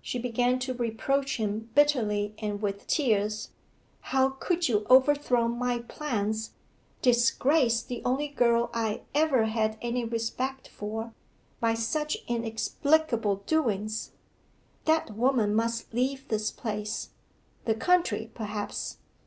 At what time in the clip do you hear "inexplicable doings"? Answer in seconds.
12.26-14.12